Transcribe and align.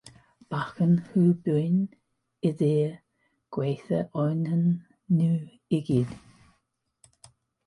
Bachgen 0.53 0.93
Hugh 1.09 1.35
Bryan 1.47 1.75
ydi'r 2.51 2.95
gwaetha 3.57 4.01
ohonyn 4.23 4.65
nhw 5.19 5.37
i 5.79 5.83
gyd. 5.93 6.17